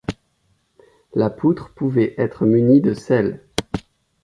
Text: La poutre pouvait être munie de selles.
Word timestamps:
La 1.13 1.29
poutre 1.29 1.69
pouvait 1.75 2.15
être 2.17 2.47
munie 2.47 2.81
de 2.81 2.95
selles. 2.95 3.43